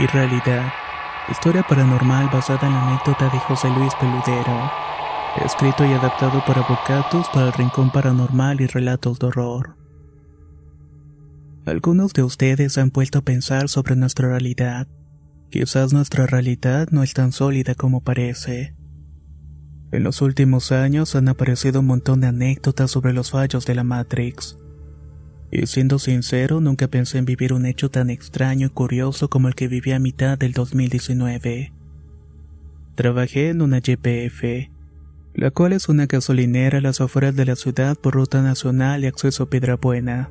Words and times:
Irrealidad. 0.00 0.72
Historia 1.28 1.64
paranormal 1.64 2.28
basada 2.32 2.68
en 2.68 2.72
la 2.72 2.86
anécdota 2.86 3.28
de 3.30 3.38
José 3.40 3.68
Luis 3.68 3.92
Peludero. 3.96 4.70
Escrito 5.44 5.84
y 5.84 5.92
adaptado 5.92 6.40
por 6.46 6.56
Avocatus 6.56 7.26
para 7.34 7.48
el 7.48 7.52
Rincón 7.52 7.90
Paranormal 7.90 8.60
y 8.60 8.68
Relatos 8.68 9.18
de 9.18 9.26
Horror. 9.26 9.76
Algunos 11.66 12.12
de 12.12 12.22
ustedes 12.22 12.78
han 12.78 12.90
vuelto 12.90 13.18
a 13.18 13.22
pensar 13.22 13.68
sobre 13.68 13.96
nuestra 13.96 14.28
realidad. 14.28 14.86
Quizás 15.50 15.92
nuestra 15.92 16.26
realidad 16.26 16.88
no 16.92 17.02
es 17.02 17.12
tan 17.12 17.32
sólida 17.32 17.74
como 17.74 18.00
parece. 18.00 18.76
En 19.90 20.04
los 20.04 20.22
últimos 20.22 20.70
años 20.70 21.16
han 21.16 21.26
aparecido 21.26 21.80
un 21.80 21.86
montón 21.86 22.20
de 22.20 22.28
anécdotas 22.28 22.92
sobre 22.92 23.12
los 23.12 23.32
fallos 23.32 23.66
de 23.66 23.74
la 23.74 23.82
Matrix. 23.82 24.58
Y 25.50 25.66
siendo 25.66 25.98
sincero, 25.98 26.60
nunca 26.60 26.88
pensé 26.88 27.18
en 27.18 27.24
vivir 27.24 27.52
un 27.52 27.64
hecho 27.64 27.90
tan 27.90 28.10
extraño 28.10 28.66
y 28.66 28.70
curioso 28.70 29.28
como 29.30 29.48
el 29.48 29.54
que 29.54 29.68
viví 29.68 29.92
a 29.92 29.98
mitad 29.98 30.36
del 30.36 30.52
2019. 30.52 31.72
Trabajé 32.94 33.48
en 33.50 33.62
una 33.62 33.78
YPF, 33.78 34.70
la 35.34 35.50
cual 35.50 35.72
es 35.72 35.88
una 35.88 36.06
gasolinera 36.06 36.78
a 36.78 36.80
las 36.82 37.00
afueras 37.00 37.34
de 37.36 37.46
la 37.46 37.56
ciudad 37.56 37.96
por 37.96 38.14
ruta 38.14 38.42
nacional 38.42 39.04
y 39.04 39.06
acceso 39.06 39.44
a 39.44 39.50
Piedrabuena. 39.50 40.30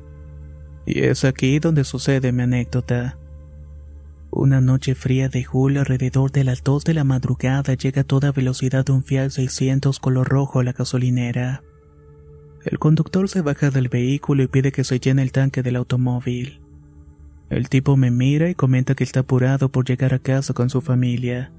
Y 0.86 1.00
es 1.00 1.24
aquí 1.24 1.58
donde 1.58 1.84
sucede 1.84 2.30
mi 2.30 2.42
anécdota. 2.42 3.18
Una 4.30 4.60
noche 4.60 4.94
fría 4.94 5.28
de 5.28 5.42
julio 5.42 5.80
alrededor 5.80 6.30
de 6.30 6.44
las 6.44 6.62
2 6.62 6.84
de 6.84 6.94
la 6.94 7.04
madrugada 7.04 7.74
llega 7.74 8.02
a 8.02 8.04
toda 8.04 8.30
velocidad 8.30 8.88
un 8.90 9.02
Fiat 9.02 9.30
600 9.30 9.98
color 9.98 10.28
rojo 10.28 10.60
a 10.60 10.64
la 10.64 10.72
gasolinera. 10.72 11.62
El 12.70 12.78
conductor 12.78 13.30
se 13.30 13.40
baja 13.40 13.70
del 13.70 13.88
vehículo 13.88 14.42
y 14.42 14.46
pide 14.46 14.72
que 14.72 14.84
se 14.84 15.00
llene 15.00 15.22
el 15.22 15.32
tanque 15.32 15.62
del 15.62 15.76
automóvil. 15.76 16.60
El 17.48 17.70
tipo 17.70 17.96
me 17.96 18.10
mira 18.10 18.50
y 18.50 18.54
comenta 18.54 18.94
que 18.94 19.04
está 19.04 19.20
apurado 19.20 19.70
por 19.70 19.86
llegar 19.86 20.12
a 20.12 20.18
casa 20.18 20.52
con 20.52 20.68
su 20.68 20.82
familia, 20.82 21.50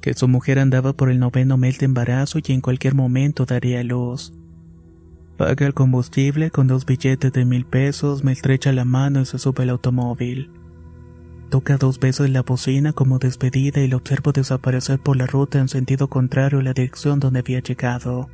que 0.00 0.14
su 0.14 0.28
mujer 0.28 0.58
andaba 0.58 0.94
por 0.94 1.10
el 1.10 1.18
noveno 1.18 1.58
mes 1.58 1.78
de 1.78 1.84
embarazo 1.84 2.38
y 2.38 2.50
en 2.50 2.62
cualquier 2.62 2.94
momento 2.94 3.44
daría 3.44 3.84
luz. 3.84 4.32
Paga 5.36 5.66
el 5.66 5.74
combustible 5.74 6.50
con 6.50 6.66
dos 6.66 6.86
billetes 6.86 7.30
de 7.30 7.44
mil 7.44 7.66
pesos, 7.66 8.24
me 8.24 8.32
estrecha 8.32 8.72
la 8.72 8.86
mano 8.86 9.20
y 9.20 9.26
se 9.26 9.38
sube 9.38 9.64
al 9.64 9.70
automóvil. 9.70 10.50
Toca 11.50 11.76
dos 11.76 12.00
veces 12.00 12.30
la 12.30 12.40
bocina 12.40 12.94
como 12.94 13.18
despedida 13.18 13.82
y 13.82 13.88
lo 13.88 13.98
observo 13.98 14.32
desaparecer 14.32 14.98
por 14.98 15.18
la 15.18 15.26
ruta 15.26 15.58
en 15.58 15.68
sentido 15.68 16.08
contrario 16.08 16.60
a 16.60 16.62
la 16.62 16.72
dirección 16.72 17.20
donde 17.20 17.40
había 17.40 17.60
llegado. 17.60 18.30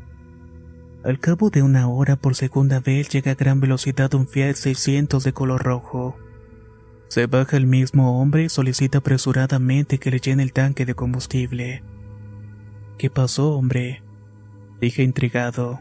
Al 1.09 1.21
cabo 1.21 1.49
de 1.49 1.63
una 1.63 1.89
hora 1.89 2.17
por 2.17 2.35
segunda 2.35 2.81
vez 2.81 3.09
llega 3.09 3.33
a 3.33 3.35
gran 3.35 3.61
velocidad 3.61 4.13
un 4.13 4.29
Fiat 4.29 4.57
600 4.57 5.25
de 5.25 5.33
color 5.33 5.65
rojo. 5.65 6.19
Se 7.09 7.25
baja 7.25 7.57
el 7.57 7.65
mismo 7.65 8.21
hombre 8.21 8.45
y 8.45 8.49
solicita 8.51 8.99
apresuradamente 8.99 9.97
que 9.97 10.11
le 10.11 10.19
llene 10.19 10.43
el 10.43 10.53
tanque 10.53 10.85
de 10.85 10.95
combustible. 10.95 11.83
¿Qué 12.99 13.09
pasó, 13.09 13.55
hombre? 13.55 14.03
Dije 14.83 15.03
intrigado. 15.03 15.81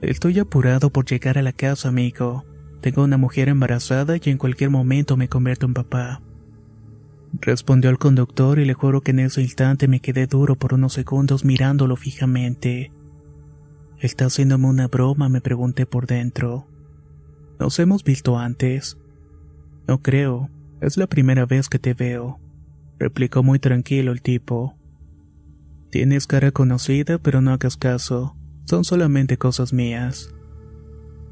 Estoy 0.00 0.40
apurado 0.40 0.90
por 0.90 1.04
llegar 1.04 1.38
a 1.38 1.42
la 1.42 1.52
casa, 1.52 1.88
amigo. 1.88 2.44
Tengo 2.80 3.04
una 3.04 3.18
mujer 3.18 3.48
embarazada 3.48 4.16
y 4.16 4.28
en 4.28 4.38
cualquier 4.38 4.70
momento 4.70 5.16
me 5.16 5.28
convierto 5.28 5.66
en 5.66 5.74
papá. 5.74 6.20
Respondió 7.40 7.90
el 7.90 7.98
conductor 7.98 8.58
y 8.58 8.64
le 8.64 8.74
juro 8.74 9.02
que 9.02 9.12
en 9.12 9.20
ese 9.20 9.40
instante 9.40 9.86
me 9.86 10.00
quedé 10.00 10.26
duro 10.26 10.56
por 10.56 10.74
unos 10.74 10.94
segundos 10.94 11.44
mirándolo 11.44 11.94
fijamente. 11.94 12.90
¿Está 14.00 14.26
haciéndome 14.26 14.68
una 14.68 14.88
broma? 14.88 15.28
me 15.28 15.40
pregunté 15.40 15.86
por 15.86 16.06
dentro. 16.06 16.66
¿Nos 17.58 17.78
hemos 17.78 18.04
visto 18.04 18.38
antes? 18.38 18.98
No 19.88 20.02
creo, 20.02 20.50
es 20.80 20.98
la 20.98 21.06
primera 21.06 21.46
vez 21.46 21.68
que 21.68 21.78
te 21.78 21.94
veo, 21.94 22.38
replicó 22.98 23.42
muy 23.42 23.58
tranquilo 23.58 24.12
el 24.12 24.20
tipo. 24.20 24.76
Tienes 25.90 26.26
cara 26.26 26.50
conocida, 26.50 27.18
pero 27.18 27.40
no 27.40 27.52
hagas 27.52 27.76
caso, 27.78 28.36
son 28.66 28.84
solamente 28.84 29.38
cosas 29.38 29.72
mías. 29.72 30.34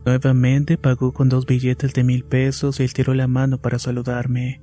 Nuevamente 0.07 0.79
pagó 0.79 1.13
con 1.13 1.29
dos 1.29 1.47
billetes 1.47 1.93
de 1.95 2.05
mil 2.05 2.25
pesos 2.25 2.81
y 2.81 2.85
estiró 2.85 3.15
la 3.15 3.27
mano 3.27 3.59
para 3.59 3.79
saludarme. 3.79 4.63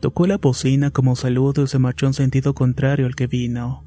Tocó 0.00 0.26
la 0.26 0.38
bocina 0.38 0.90
como 0.90 1.16
saludo 1.16 1.64
y 1.64 1.66
se 1.66 1.78
marchó 1.78 2.06
en 2.06 2.14
sentido 2.14 2.54
contrario 2.54 3.06
al 3.06 3.14
que 3.14 3.26
vino. 3.26 3.85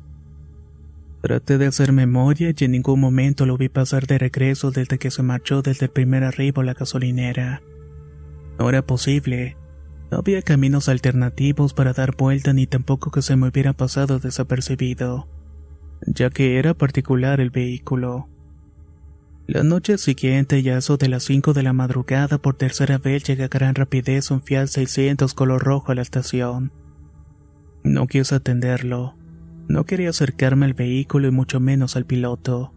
Traté 1.22 1.57
de 1.57 1.68
hacer 1.68 1.91
memoria 1.91 2.53
y 2.57 2.63
en 2.63 2.72
ningún 2.72 3.00
momento 3.00 3.46
lo 3.46 3.57
vi 3.57 3.68
pasar 3.68 4.07
de 4.07 4.18
regreso 4.18 4.72
desde 4.72 4.97
que 4.97 5.12
se 5.12 5.22
marchó 5.22 5.62
desde 5.62 5.88
el 5.88 5.91
primer 5.91 6.24
arribo 6.24 6.62
a 6.62 6.66
la 6.66 6.74
gasolinera. 6.74 7.62
No 8.57 8.69
era 8.69 8.81
posible. 8.81 9.57
No 10.12 10.19
había 10.19 10.41
caminos 10.41 10.90
alternativos 10.90 11.74
para 11.74 11.94
dar 11.94 12.16
vuelta 12.16 12.53
ni 12.53 12.68
tampoco 12.68 13.12
que 13.12 13.22
se 13.22 13.35
me 13.35 13.50
hubiera 13.50 13.74
pasado 13.74 14.19
desapercibido, 14.19 15.28
ya 16.07 16.30
que 16.30 16.57
era 16.57 16.74
particular 16.74 17.41
el 17.41 17.50
vehículo. 17.50 18.30
La 19.46 19.63
noche 19.63 19.97
siguiente, 19.97 20.63
ya 20.63 20.78
eso 20.78 20.97
de 20.97 21.09
las 21.09 21.24
5 21.24 21.53
de 21.53 21.63
la 21.63 21.74
madrugada, 21.74 22.38
por 22.38 22.56
tercera 22.56 22.97
vez 22.97 23.24
llega 23.24 23.46
a 23.46 23.50
gran 23.50 23.75
rapidez 23.75 24.31
un 24.31 24.41
Fiat 24.41 24.68
600 24.68 25.34
color 25.34 25.63
rojo 25.63 25.91
a 25.91 25.96
la 25.96 26.01
estación. 26.01 26.72
No 27.84 28.07
quise 28.07 28.36
atenderlo. 28.36 29.19
No 29.69 29.85
quería 29.85 30.09
acercarme 30.09 30.66
al 30.66 30.74
vehículo 30.74 31.28
y 31.28 31.31
mucho 31.31 31.59
menos 31.59 31.96
al 31.96 32.03
piloto. 32.03 32.74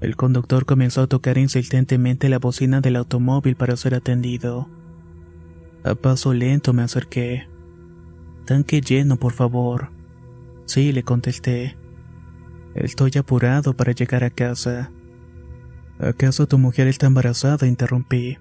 El 0.00 0.16
conductor 0.16 0.64
comenzó 0.64 1.02
a 1.02 1.06
tocar 1.06 1.36
insistentemente 1.36 2.30
la 2.30 2.38
bocina 2.38 2.80
del 2.80 2.96
automóvil 2.96 3.54
para 3.54 3.76
ser 3.76 3.94
atendido. 3.94 4.66
A 5.84 5.94
paso 5.94 6.32
lento 6.32 6.72
me 6.72 6.82
acerqué. 6.82 7.48
Tanque 8.46 8.80
lleno, 8.80 9.16
por 9.18 9.34
favor. 9.34 9.90
Sí, 10.64 10.90
le 10.92 11.02
contesté. 11.02 11.76
Estoy 12.74 13.12
apurado 13.18 13.76
para 13.76 13.92
llegar 13.92 14.24
a 14.24 14.30
casa. 14.30 14.90
¿Acaso 15.98 16.48
tu 16.48 16.56
mujer 16.56 16.88
está 16.88 17.08
embarazada? 17.08 17.66
interrumpí. 17.66 18.38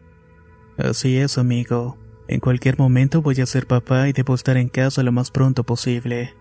Así 0.78 1.18
es, 1.18 1.38
amigo. 1.38 1.98
En 2.30 2.40
cualquier 2.40 2.80
momento 2.80 3.22
voy 3.22 3.42
a 3.42 3.46
ser 3.46 3.68
papá 3.68 4.08
y 4.08 4.14
debo 4.14 4.34
estar 4.34 4.56
en 4.56 4.70
casa 4.70 5.04
lo 5.04 5.12
más 5.12 5.30
pronto 5.30 5.66
posible. 5.66 6.39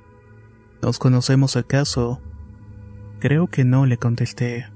¿Nos 0.83 0.99
conocemos 0.99 1.57
acaso? 1.57 2.21
Creo 3.19 3.49
que 3.49 3.65
no, 3.65 3.85
le 3.87 3.99
contesté. 3.99 4.67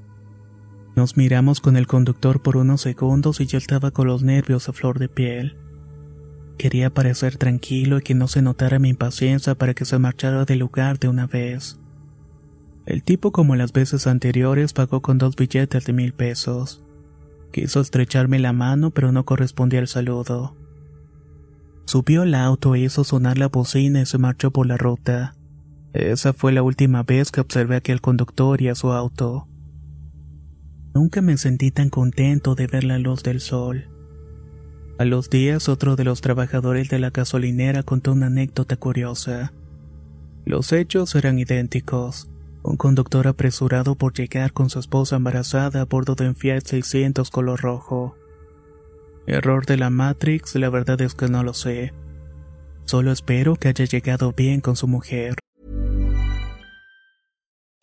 Nos 0.96 1.16
miramos 1.16 1.60
con 1.60 1.76
el 1.76 1.87
conductor 1.87 2.43
por 2.43 2.56
unos 2.56 2.81
segundos 2.82 3.40
y 3.40 3.46
yo 3.46 3.56
estaba 3.56 3.93
con 3.93 4.08
los 4.08 4.22
nervios 4.22 4.69
a 4.69 4.72
flor 4.72 4.99
de 4.99 5.08
piel. 5.08 5.56
Quería 6.58 6.90
parecer 6.90 7.37
tranquilo 7.37 7.99
y 7.99 8.02
que 8.02 8.14
no 8.14 8.28
se 8.28 8.43
notara 8.43 8.78
mi 8.78 8.90
impaciencia 8.90 9.54
para 9.54 9.75
que 9.75 9.84
se 9.84 9.99
marchara 9.99 10.44
del 10.44 10.58
lugar 10.58 10.99
de 10.99 11.08
una 11.08 11.26
vez. 11.26 11.78
El 12.84 13.05
tipo, 13.05 13.31
como 13.31 13.55
las 13.56 13.72
veces 13.72 14.06
anteriores, 14.06 14.72
pagó 14.72 15.02
con 15.02 15.19
dos 15.19 15.37
billetes 15.37 15.84
de 15.84 15.93
mil 15.93 16.12
pesos. 16.12 16.84
Quiso 17.52 17.81
estrecharme 17.81 18.38
la 18.38 18.52
mano, 18.52 18.90
pero 18.90 19.12
no 19.12 19.25
correspondía 19.25 19.81
al 19.81 19.88
saludo. 19.88 20.56
Subió 21.84 22.22
al 22.22 22.34
auto 22.34 22.75
e 22.75 22.81
hizo 22.81 23.05
sonar 23.05 23.38
la 23.38 23.48
bocina 23.48 24.02
y 24.02 24.06
se 24.06 24.19
marchó 24.19 24.50
por 24.50 24.66
la 24.66 24.76
ruta. 24.76 25.34
Esa 25.92 26.32
fue 26.32 26.52
la 26.52 26.62
última 26.62 27.02
vez 27.02 27.30
que 27.30 27.40
observé 27.40 27.74
a 27.74 27.78
aquel 27.78 28.00
conductor 28.00 28.62
y 28.62 28.68
a 28.68 28.74
su 28.74 28.92
auto. 28.92 29.46
Nunca 30.94 31.20
me 31.20 31.36
sentí 31.36 31.70
tan 31.70 31.90
contento 31.90 32.54
de 32.54 32.66
ver 32.66 32.84
la 32.84 32.98
luz 32.98 33.22
del 33.22 33.40
sol. 33.40 33.88
A 34.98 35.04
los 35.04 35.30
días, 35.30 35.68
otro 35.68 35.96
de 35.96 36.04
los 36.04 36.20
trabajadores 36.20 36.88
de 36.88 36.98
la 36.98 37.10
gasolinera 37.10 37.82
contó 37.82 38.12
una 38.12 38.26
anécdota 38.26 38.76
curiosa. 38.76 39.52
Los 40.44 40.72
hechos 40.72 41.14
eran 41.14 41.38
idénticos. 41.38 42.28
Un 42.62 42.76
conductor 42.76 43.26
apresurado 43.26 43.96
por 43.96 44.12
llegar 44.12 44.52
con 44.52 44.70
su 44.70 44.78
esposa 44.78 45.16
embarazada 45.16 45.80
a 45.80 45.84
bordo 45.84 46.14
de 46.14 46.28
un 46.28 46.36
Fiat 46.36 46.64
600 46.64 47.30
color 47.30 47.60
rojo. 47.60 48.16
Error 49.26 49.66
de 49.66 49.76
la 49.76 49.90
Matrix, 49.90 50.54
la 50.56 50.70
verdad 50.70 51.00
es 51.00 51.14
que 51.14 51.28
no 51.28 51.42
lo 51.42 51.54
sé. 51.54 51.92
Solo 52.84 53.12
espero 53.12 53.56
que 53.56 53.68
haya 53.68 53.84
llegado 53.84 54.32
bien 54.32 54.60
con 54.60 54.76
su 54.76 54.88
mujer. 54.88 55.36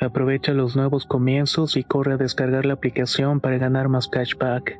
Aprovecha 0.00 0.52
los 0.52 0.76
nuevos 0.76 1.06
comienzos 1.06 1.76
y 1.76 1.82
corre 1.82 2.12
a 2.12 2.16
descargar 2.16 2.64
la 2.64 2.74
aplicación 2.74 3.40
para 3.40 3.58
ganar 3.58 3.88
más 3.88 4.06
cashback. 4.08 4.78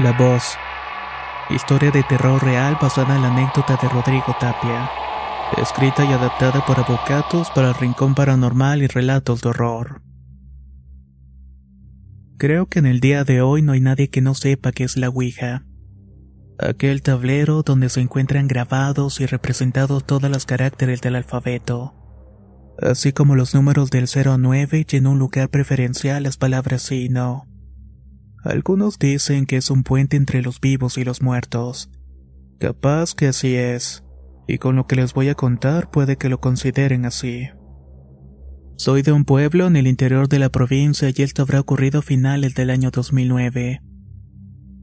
La 0.00 0.12
voz. 0.12 0.56
Historia 1.50 1.90
de 1.90 2.04
terror 2.04 2.42
real 2.42 2.78
basada 2.80 3.16
en 3.16 3.22
la 3.22 3.28
anécdota 3.28 3.76
de 3.80 3.88
Rodrigo 3.88 4.36
Tapia. 4.38 4.88
Escrita 5.56 6.04
y 6.04 6.12
adaptada 6.12 6.64
por 6.66 6.78
Avocatos 6.78 7.50
para 7.50 7.68
el 7.68 7.74
Rincón 7.74 8.14
Paranormal 8.14 8.82
y 8.82 8.86
Relatos 8.86 9.40
de 9.40 9.48
Horror. 9.48 10.07
Creo 12.38 12.66
que 12.66 12.78
en 12.78 12.86
el 12.86 13.00
día 13.00 13.24
de 13.24 13.42
hoy 13.42 13.62
no 13.62 13.72
hay 13.72 13.80
nadie 13.80 14.10
que 14.10 14.20
no 14.20 14.32
sepa 14.32 14.70
qué 14.70 14.84
es 14.84 14.96
la 14.96 15.08
Ouija. 15.08 15.66
Aquel 16.60 17.02
tablero 17.02 17.64
donde 17.64 17.88
se 17.88 18.00
encuentran 18.00 18.46
grabados 18.46 19.20
y 19.20 19.26
representados 19.26 20.04
todos 20.04 20.30
los 20.30 20.46
caracteres 20.46 21.00
del 21.00 21.16
alfabeto, 21.16 21.94
así 22.80 23.12
como 23.12 23.34
los 23.34 23.56
números 23.56 23.90
del 23.90 24.06
0 24.06 24.34
a 24.34 24.38
9 24.38 24.86
y 24.88 24.96
en 24.96 25.08
un 25.08 25.18
lugar 25.18 25.48
preferencial 25.48 26.22
las 26.22 26.36
palabras 26.36 26.82
sí 26.82 27.06
y 27.06 27.08
no. 27.08 27.48
Algunos 28.44 29.00
dicen 29.00 29.44
que 29.44 29.56
es 29.56 29.68
un 29.68 29.82
puente 29.82 30.16
entre 30.16 30.40
los 30.40 30.60
vivos 30.60 30.96
y 30.96 31.04
los 31.04 31.20
muertos. 31.20 31.90
Capaz 32.60 33.14
que 33.14 33.26
así 33.26 33.56
es, 33.56 34.04
y 34.46 34.58
con 34.58 34.76
lo 34.76 34.86
que 34.86 34.94
les 34.94 35.12
voy 35.12 35.28
a 35.28 35.34
contar 35.34 35.90
puede 35.90 36.16
que 36.16 36.28
lo 36.28 36.40
consideren 36.40 37.04
así. 37.04 37.48
Soy 38.78 39.02
de 39.02 39.10
un 39.10 39.24
pueblo 39.24 39.66
en 39.66 39.74
el 39.74 39.88
interior 39.88 40.28
de 40.28 40.38
la 40.38 40.50
provincia 40.50 41.10
y 41.12 41.22
esto 41.22 41.42
habrá 41.42 41.58
ocurrido 41.58 41.98
a 41.98 42.02
finales 42.02 42.54
del 42.54 42.70
año 42.70 42.92
2009. 42.92 43.82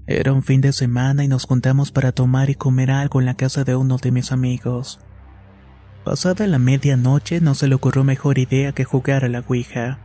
Era 0.05 0.33
un 0.33 0.43
fin 0.43 0.59
de 0.59 0.73
semana 0.73 1.23
y 1.23 1.29
nos 1.29 1.45
juntamos 1.45 1.93
para 1.93 2.11
tomar 2.11 2.49
y 2.49 2.55
comer 2.55 2.91
algo 2.91 3.21
en 3.21 3.25
la 3.25 3.35
casa 3.35 3.63
de 3.63 3.77
uno 3.77 3.95
de 3.95 4.11
mis 4.11 4.33
amigos. 4.33 4.99
Pasada 6.03 6.45
la 6.45 6.59
medianoche 6.59 7.39
no 7.39 7.55
se 7.55 7.69
le 7.69 7.75
ocurrió 7.75 8.03
mejor 8.03 8.37
idea 8.37 8.73
que 8.73 8.83
jugar 8.83 9.23
a 9.23 9.29
la 9.29 9.45
Ouija. 9.47 10.01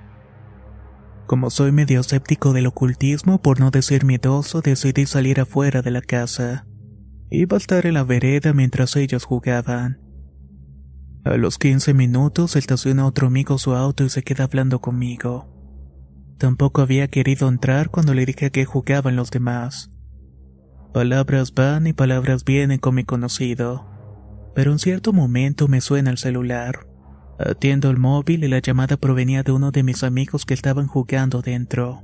Como 1.26 1.50
soy 1.50 1.72
medio 1.72 1.98
escéptico 1.98 2.52
del 2.52 2.68
ocultismo, 2.68 3.42
por 3.42 3.58
no 3.58 3.72
decir 3.72 4.04
miedoso, 4.04 4.60
decidí 4.60 5.04
salir 5.06 5.40
afuera 5.40 5.82
de 5.82 5.90
la 5.90 6.00
casa. 6.00 6.64
Iba 7.28 7.56
a 7.56 7.58
estar 7.58 7.86
en 7.86 7.94
la 7.94 8.04
vereda 8.04 8.52
mientras 8.52 8.94
ellos 8.94 9.24
jugaban. 9.24 9.99
A 11.22 11.36
los 11.36 11.58
15 11.58 11.92
minutos 11.92 12.56
estaciona 12.56 13.06
otro 13.06 13.26
amigo 13.26 13.58
su 13.58 13.74
auto 13.74 14.04
y 14.04 14.08
se 14.08 14.22
queda 14.22 14.44
hablando 14.44 14.80
conmigo. 14.80 15.46
Tampoco 16.38 16.80
había 16.80 17.08
querido 17.08 17.48
entrar 17.48 17.90
cuando 17.90 18.14
le 18.14 18.24
dije 18.24 18.50
que 18.50 18.64
jugaban 18.64 19.16
los 19.16 19.30
demás. 19.30 19.90
Palabras 20.94 21.52
van 21.52 21.86
y 21.86 21.92
palabras 21.92 22.44
vienen 22.44 22.78
con 22.78 22.94
mi 22.94 23.04
conocido. 23.04 23.86
Pero 24.54 24.72
en 24.72 24.78
cierto 24.78 25.12
momento 25.12 25.68
me 25.68 25.82
suena 25.82 26.10
el 26.10 26.16
celular. 26.16 26.86
Atiendo 27.38 27.90
el 27.90 27.98
móvil 27.98 28.42
y 28.44 28.48
la 28.48 28.58
llamada 28.60 28.96
provenía 28.96 29.42
de 29.42 29.52
uno 29.52 29.72
de 29.72 29.82
mis 29.82 30.02
amigos 30.02 30.46
que 30.46 30.54
estaban 30.54 30.86
jugando 30.86 31.42
dentro. 31.42 32.02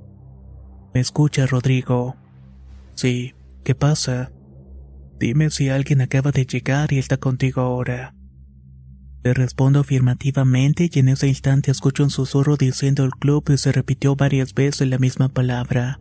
¿Me 0.93 1.01
escucha, 1.01 1.47
Rodrigo? 1.47 2.17
Sí, 2.95 3.35
¿qué 3.65 3.75
pasa? 3.75 4.31
Dime 5.19 5.49
si 5.49 5.71
alguien 5.71 6.03
acaba 6.03 6.33
de 6.33 6.45
llegar 6.45 6.93
y 6.93 6.99
está 6.99 7.17
contigo 7.17 7.63
ahora. 7.63 8.15
Le 9.27 9.35
respondo 9.35 9.81
afirmativamente 9.81 10.89
y 10.89 10.99
en 11.01 11.09
ese 11.09 11.27
instante 11.27 11.73
escucho 11.73 12.05
un 12.05 12.11
susurro 12.11 12.57
diciendo 12.57 13.03
el 13.03 13.11
club 13.11 13.43
y 13.51 13.57
se 13.57 13.73
repitió 13.73 14.15
varias 14.15 14.55
veces 14.55 14.87
la 14.87 14.99
misma 14.99 15.29
palabra. 15.29 15.99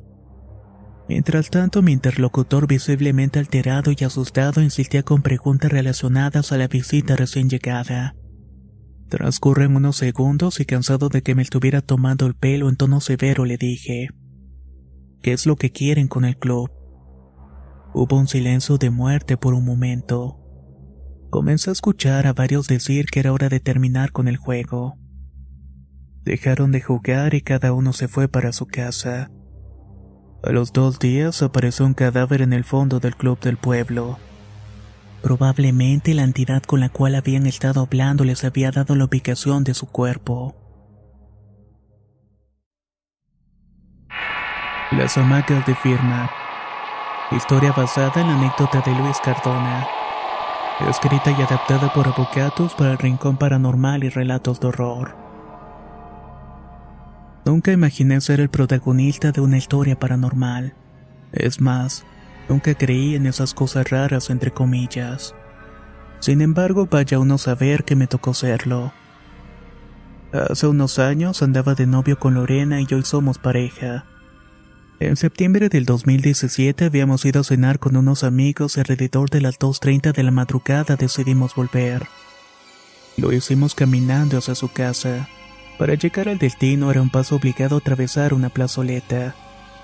Mientras 1.10 1.50
tanto, 1.50 1.82
mi 1.82 1.92
interlocutor, 1.92 2.68
visiblemente 2.68 3.40
alterado 3.40 3.92
y 3.98 4.04
asustado, 4.04 4.62
insistía 4.62 5.02
con 5.02 5.24
preguntas 5.24 5.72
relacionadas 5.72 6.52
a 6.52 6.58
la 6.60 6.68
visita 6.68 7.16
recién 7.16 7.50
llegada. 7.50 8.16
Transcurren 9.10 9.76
unos 9.76 9.96
segundos 9.96 10.60
y 10.60 10.66
cansado 10.66 11.10
de 11.10 11.24
que 11.24 11.34
me 11.34 11.42
estuviera 11.42 11.82
tomando 11.82 12.28
el 12.28 12.36
pelo 12.36 12.70
en 12.70 12.76
tono 12.76 13.02
severo, 13.02 13.44
le 13.46 13.58
dije: 13.58 14.10
¿Qué 15.24 15.34
es 15.34 15.48
lo 15.48 15.56
que 15.56 15.72
quieren 15.72 16.08
con 16.08 16.26
el 16.26 16.38
club? 16.38 16.70
Hubo 17.92 18.20
un 18.20 18.28
silencio 18.28 18.78
de 18.78 18.92
muerte 18.92 19.36
por 19.36 19.56
un 19.56 19.66
momento. 19.66 20.45
Comencé 21.36 21.70
a 21.70 21.74
escuchar 21.74 22.28
a 22.28 22.32
varios 22.32 22.66
decir 22.66 23.08
que 23.08 23.20
era 23.20 23.34
hora 23.34 23.50
de 23.50 23.60
terminar 23.60 24.14
con 24.14 24.30
el 24.30 24.38
juego. 24.38 24.96
Dejaron 26.24 26.72
de 26.72 26.80
jugar 26.80 27.34
y 27.34 27.42
cada 27.42 27.74
uno 27.74 27.92
se 27.92 28.08
fue 28.08 28.30
para 28.30 28.54
su 28.54 28.68
casa. 28.68 29.30
A 30.46 30.52
los 30.54 30.72
dos 30.72 30.98
días 30.98 31.44
apareció 31.44 31.86
un 31.86 31.94
cadáver 31.94 32.42
en 32.42 32.54
el 32.54 32.64
fondo 32.64 33.02
del 33.02 33.18
club 33.18 33.38
del 33.42 33.58
pueblo. 33.58 34.18
Probablemente 35.22 36.14
la 36.14 36.24
entidad 36.24 36.64
con 36.64 36.80
la 36.80 36.88
cual 36.88 37.16
habían 37.16 37.48
estado 37.48 37.82
hablando 37.82 38.24
les 38.24 38.46
había 38.46 38.72
dado 38.72 38.96
la 38.96 39.04
ubicación 39.04 39.66
de 39.66 39.74
su 39.74 39.88
cuerpo. 39.88 40.56
Las 44.94 45.18
hamacas 45.18 45.66
de 45.66 45.76
firma. 45.76 46.32
Historia 47.32 47.74
basada 47.74 48.22
en 48.22 48.28
la 48.28 48.36
anécdota 48.36 48.82
de 48.86 48.96
Luis 48.96 49.18
Cardona. 49.22 49.86
Escrita 50.82 51.32
y 51.32 51.42
adaptada 51.42 51.94
por 51.94 52.06
Avocatus 52.06 52.74
para 52.74 52.92
el 52.92 52.98
Rincón 52.98 53.38
Paranormal 53.38 54.04
y 54.04 54.10
Relatos 54.10 54.60
de 54.60 54.68
Horror. 54.68 55.16
Nunca 57.46 57.72
imaginé 57.72 58.20
ser 58.20 58.42
el 58.42 58.50
protagonista 58.50 59.32
de 59.32 59.40
una 59.40 59.58
historia 59.58 59.98
paranormal. 59.98 60.74
Es 61.32 61.62
más, 61.62 62.06
nunca 62.50 62.76
creí 62.76 63.16
en 63.16 63.26
esas 63.26 63.54
cosas 63.54 63.90
raras 63.90 64.30
entre 64.30 64.52
comillas. 64.52 65.34
Sin 66.20 66.42
embargo, 66.42 66.88
vaya 66.92 67.20
uno 67.20 67.36
a 67.36 67.38
saber 67.38 67.86
que 67.86 67.96
me 67.96 68.08
tocó 68.08 68.34
serlo. 68.34 68.92
Hace 70.34 70.68
unos 70.68 71.00
años 71.00 71.42
andaba 71.42 71.74
de 71.74 71.88
novio 71.88 72.20
con 72.20 72.34
Lorena 72.34 72.82
y 72.82 72.88
hoy 72.94 73.04
somos 73.04 73.38
pareja. 73.38 74.04
En 75.00 75.18
septiembre 75.18 75.68
del 75.68 75.84
2017 75.84 76.86
habíamos 76.86 77.26
ido 77.26 77.42
a 77.42 77.44
cenar 77.44 77.80
con 77.80 77.98
unos 77.98 78.24
amigos 78.24 78.78
y 78.78 78.80
alrededor 78.80 79.30
de 79.30 79.42
las 79.42 79.60
2.30 79.60 80.14
de 80.14 80.24
la 80.24 80.32
madrugada 80.32 80.96
decidimos 80.96 81.54
volver. 81.54 82.08
Lo 83.18 83.34
hicimos 83.34 83.76
caminando 83.76 84.38
hacia 84.38 84.56
su 84.56 84.72
casa. 84.72 85.28
Para 85.78 85.96
llegar 85.96 86.30
al 86.30 86.38
destino 86.38 86.92
era 86.92 87.02
un 87.02 87.10
paso 87.10 87.36
obligado 87.36 87.76
a 87.76 87.80
atravesar 87.80 88.34
una 88.34 88.48
plazoleta, 88.48 89.36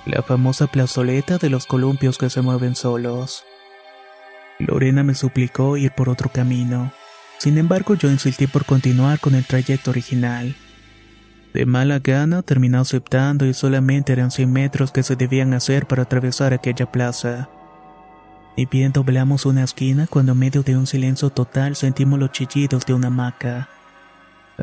la 0.05 0.21
famosa 0.21 0.67
plazoleta 0.67 1.37
de 1.37 1.49
los 1.49 1.65
columpios 1.65 2.17
que 2.17 2.29
se 2.29 2.41
mueven 2.41 2.75
solos. 2.75 3.43
Lorena 4.59 5.03
me 5.03 5.13
suplicó 5.13 5.75
ir 5.75 5.91
por 5.91 6.07
otro 6.07 6.29
camino. 6.31 6.93
Sin 7.37 7.57
embargo, 7.57 7.95
yo 7.95 8.09
insistí 8.09 8.47
por 8.47 8.63
continuar 8.63 9.19
con 9.19 9.35
el 9.35 9.43
trayecto 9.43 9.91
original. 9.91 10.55
De 11.53 11.65
mala 11.65 11.99
gana 11.99 12.41
terminó 12.41 12.79
aceptando 12.79 13.45
y 13.45 13.53
solamente 13.53 14.13
eran 14.13 14.31
100 14.31 14.51
metros 14.51 14.91
que 14.91 15.03
se 15.03 15.15
debían 15.15 15.53
hacer 15.53 15.85
para 15.85 16.03
atravesar 16.03 16.53
aquella 16.53 16.91
plaza. 16.91 17.49
Y 18.55 18.65
bien 18.65 18.91
doblamos 18.91 19.45
una 19.45 19.63
esquina 19.63 20.07
cuando 20.07 20.31
en 20.33 20.39
medio 20.39 20.63
de 20.63 20.77
un 20.77 20.87
silencio 20.87 21.29
total 21.29 21.75
sentimos 21.75 22.19
los 22.19 22.31
chillidos 22.31 22.85
de 22.85 22.93
una 22.93 23.07
hamaca 23.07 23.69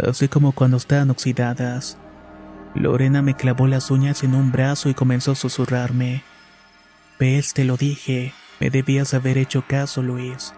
así 0.06 0.28
como 0.28 0.52
cuando 0.52 0.76
están 0.76 1.10
oxidadas. 1.10 1.98
Lorena 2.74 3.22
me 3.22 3.34
clavó 3.34 3.66
las 3.66 3.90
uñas 3.90 4.22
en 4.22 4.34
un 4.34 4.52
brazo 4.52 4.88
y 4.88 4.94
comenzó 4.94 5.32
a 5.32 5.36
susurrarme. 5.36 6.22
Ves, 7.18 7.54
te 7.54 7.64
lo 7.64 7.76
dije, 7.76 8.32
me 8.60 8.70
debías 8.70 9.14
haber 9.14 9.38
hecho 9.38 9.64
caso, 9.66 10.02
Luis. 10.02 10.54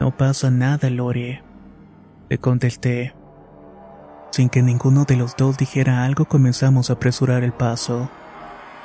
No 0.00 0.16
pasa 0.16 0.50
nada, 0.50 0.90
Lore. 0.90 1.42
Le 2.28 2.38
contesté. 2.38 3.14
Sin 4.32 4.48
que 4.48 4.62
ninguno 4.62 5.04
de 5.04 5.16
los 5.16 5.36
dos 5.36 5.58
dijera 5.58 6.04
algo, 6.04 6.24
comenzamos 6.24 6.88
a 6.88 6.94
apresurar 6.94 7.44
el 7.44 7.52
paso. 7.52 8.08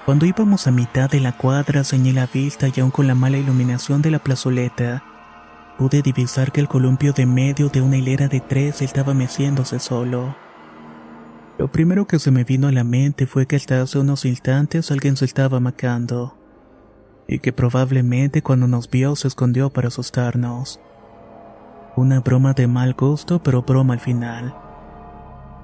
Cuando 0.06 0.26
íbamos 0.26 0.68
a 0.68 0.72
mitad 0.72 1.10
de 1.10 1.22
la 1.22 1.38
cuadra, 1.38 1.86
ceñí 1.86 2.12
la 2.12 2.28
vista 2.28 2.68
y 2.68 2.82
aún 2.82 2.92
con 2.92 3.08
la 3.08 3.16
mala 3.16 3.38
iluminación 3.38 4.02
de 4.02 4.12
la 4.12 4.20
plazoleta, 4.20 5.04
pude 5.78 6.02
divisar 6.02 6.52
que 6.52 6.60
el 6.60 6.68
columpio 6.68 7.14
de 7.14 7.26
medio 7.26 7.70
de 7.70 7.82
una 7.82 7.96
hilera 7.96 8.28
de 8.28 8.42
tres 8.42 8.82
estaba 8.82 9.14
meciéndose 9.14 9.80
solo. 9.80 10.36
Lo 11.58 11.72
primero 11.72 12.08
que 12.08 12.20
se 12.20 12.30
me 12.30 12.44
vino 12.44 12.68
a 12.68 12.74
la 12.74 12.84
mente 12.84 13.26
fue 13.26 13.46
que 13.48 13.56
hasta 13.56 13.82
hace 13.82 14.00
unos 14.00 14.26
instantes 14.26 14.92
alguien 14.92 15.16
se 15.16 15.24
estaba 15.24 15.62
macando, 15.62 16.38
y 17.26 17.40
que 17.40 17.54
probablemente 17.54 18.42
cuando 18.42 18.68
nos 18.68 18.90
vio 18.90 19.16
se 19.16 19.30
escondió 19.30 19.70
para 19.70 19.88
asustarnos. 19.88 20.82
Una 21.96 22.20
broma 22.20 22.52
de 22.52 22.68
mal 22.68 22.96
gusto, 22.96 23.42
pero 23.42 23.62
broma 23.62 23.94
al 23.94 24.02
final. 24.02 24.67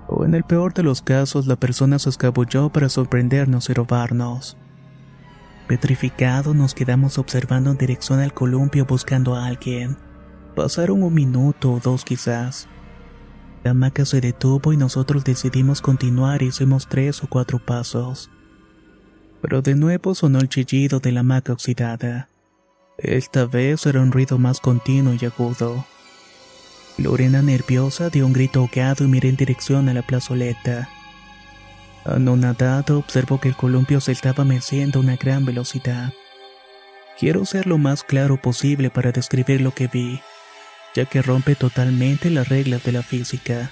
O 0.07 0.25
en 0.25 0.35
el 0.35 0.43
peor 0.43 0.73
de 0.73 0.83
los 0.83 1.01
casos, 1.01 1.47
la 1.47 1.55
persona 1.55 1.99
se 1.99 2.09
escabulló 2.09 2.69
para 2.69 2.89
sorprendernos 2.89 3.69
y 3.69 3.73
robarnos. 3.73 4.57
Petrificados 5.67 6.55
nos 6.55 6.73
quedamos 6.73 7.17
observando 7.17 7.71
en 7.71 7.77
dirección 7.77 8.19
al 8.19 8.33
columpio 8.33 8.85
buscando 8.85 9.35
a 9.35 9.45
alguien. 9.45 9.97
Pasaron 10.55 11.03
un 11.03 11.13
minuto 11.13 11.71
o 11.71 11.79
dos 11.79 12.03
quizás. 12.03 12.67
La 13.63 13.71
hamaca 13.71 14.05
se 14.05 14.19
detuvo 14.19 14.73
y 14.73 14.77
nosotros 14.77 15.23
decidimos 15.23 15.81
continuar 15.81 16.41
y 16.43 16.47
hicimos 16.47 16.87
tres 16.87 17.23
o 17.23 17.27
cuatro 17.27 17.59
pasos. 17.59 18.29
Pero 19.41 19.61
de 19.61 19.75
nuevo 19.75 20.13
sonó 20.15 20.39
el 20.39 20.49
chillido 20.49 20.99
de 20.99 21.13
la 21.13 21.21
hamaca 21.21 21.53
oxidada. 21.53 22.27
Esta 22.97 23.45
vez 23.45 23.85
era 23.85 24.01
un 24.01 24.11
ruido 24.11 24.37
más 24.37 24.59
continuo 24.59 25.15
y 25.19 25.25
agudo. 25.25 25.85
Lorena 26.97 27.41
nerviosa 27.41 28.09
dio 28.09 28.25
un 28.25 28.33
grito 28.33 28.59
ahogado 28.59 29.03
y 29.03 29.07
miré 29.07 29.29
en 29.29 29.35
dirección 29.35 29.89
a 29.89 29.93
la 29.93 30.03
plazoleta. 30.03 30.89
Anonadado, 32.05 32.99
observo 32.99 33.39
que 33.39 33.47
el 33.47 33.55
columpio 33.55 33.99
se 33.99 34.11
estaba 34.11 34.43
meciendo 34.43 34.99
a 34.99 35.01
una 35.01 35.15
gran 35.15 35.45
velocidad. 35.45 36.13
Quiero 37.19 37.45
ser 37.45 37.65
lo 37.65 37.77
más 37.77 38.03
claro 38.03 38.37
posible 38.37 38.89
para 38.89 39.11
describir 39.11 39.61
lo 39.61 39.73
que 39.73 39.87
vi, 39.87 40.19
ya 40.93 41.05
que 41.05 41.21
rompe 41.21 41.55
totalmente 41.55 42.29
las 42.29 42.49
reglas 42.49 42.83
de 42.83 42.91
la 42.91 43.01
física. 43.01 43.71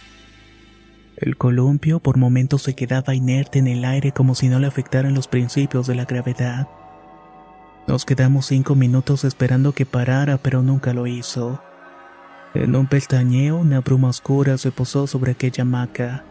El 1.17 1.37
columpio 1.37 1.99
por 1.99 2.17
momentos 2.17 2.63
se 2.63 2.73
quedaba 2.73 3.13
inerte 3.13 3.59
en 3.59 3.67
el 3.67 3.85
aire 3.85 4.11
como 4.11 4.33
si 4.33 4.47
no 4.47 4.59
le 4.59 4.67
afectaran 4.67 5.13
los 5.13 5.27
principios 5.27 5.85
de 5.85 5.95
la 5.95 6.05
gravedad. 6.05 6.67
Nos 7.87 8.05
quedamos 8.05 8.47
cinco 8.47 8.73
minutos 8.73 9.25
esperando 9.25 9.73
que 9.73 9.85
parara, 9.85 10.37
pero 10.37 10.63
nunca 10.63 10.93
lo 10.93 11.05
hizo. 11.05 11.61
En 12.53 12.75
un 12.75 12.86
pestañeo, 12.86 13.58
una 13.58 13.79
bruma 13.79 14.10
oscura 14.10 14.58
se 14.58 14.72
posó 14.72 15.08
sobre 15.08 15.31
aquella 15.31 15.62
hamaca. 15.62 16.25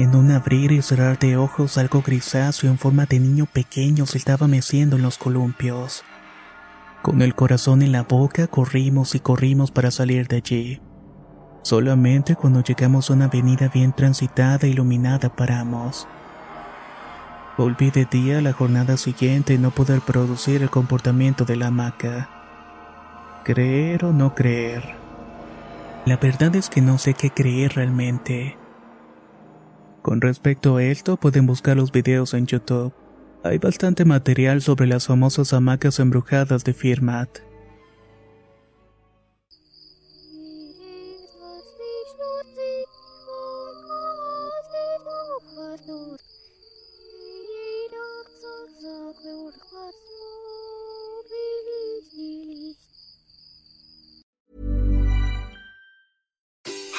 En 0.00 0.16
un 0.16 0.32
abrir 0.32 0.72
y 0.72 0.82
cerrar 0.82 1.18
de 1.18 1.36
ojos 1.36 1.78
algo 1.78 2.02
grisáceo 2.02 2.70
en 2.70 2.76
forma 2.76 3.06
de 3.06 3.20
niño 3.20 3.46
pequeño 3.46 4.04
se 4.04 4.18
estaba 4.18 4.48
meciendo 4.48 4.96
en 4.96 5.02
los 5.02 5.16
columpios. 5.16 6.02
Con 7.02 7.22
el 7.22 7.36
corazón 7.36 7.82
en 7.82 7.92
la 7.92 8.02
boca 8.02 8.48
corrimos 8.48 9.14
y 9.14 9.20
corrimos 9.20 9.70
para 9.70 9.92
salir 9.92 10.26
de 10.26 10.36
allí. 10.36 10.82
Solamente 11.62 12.34
cuando 12.34 12.64
llegamos 12.64 13.08
a 13.08 13.14
una 13.14 13.26
avenida 13.26 13.68
bien 13.68 13.92
transitada 13.92 14.66
e 14.66 14.70
iluminada 14.70 15.34
paramos. 15.34 16.08
Volví 17.56 17.90
de 17.90 18.06
día 18.06 18.40
la 18.40 18.52
jornada 18.52 18.96
siguiente 18.96 19.54
y 19.54 19.58
no 19.58 19.70
poder 19.70 20.00
producir 20.00 20.62
el 20.62 20.68
comportamiento 20.68 21.44
de 21.44 21.56
la 21.56 21.68
hamaca. 21.68 22.28
Creer 23.44 24.04
o 24.04 24.12
no 24.12 24.34
creer. 24.34 24.95
La 26.06 26.16
verdad 26.16 26.54
es 26.54 26.70
que 26.70 26.80
no 26.80 26.98
sé 26.98 27.14
qué 27.14 27.30
creer 27.30 27.74
realmente. 27.74 28.56
Con 30.02 30.20
respecto 30.20 30.76
a 30.76 30.84
esto, 30.84 31.16
pueden 31.16 31.46
buscar 31.46 31.76
los 31.76 31.90
videos 31.90 32.32
en 32.32 32.46
YouTube. 32.46 32.92
Hay 33.42 33.58
bastante 33.58 34.04
material 34.04 34.62
sobre 34.62 34.86
las 34.86 35.08
famosas 35.08 35.52
hamacas 35.52 35.98
embrujadas 35.98 36.62
de 36.62 36.74
Firmat. 36.74 37.40